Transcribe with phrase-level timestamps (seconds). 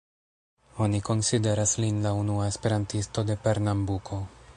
[0.85, 4.21] Oni konsideras lin la unua esperantisto de Pernambuko.